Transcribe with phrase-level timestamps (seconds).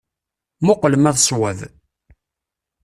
[0.65, 1.59] Muqel ma d ṣṣwab.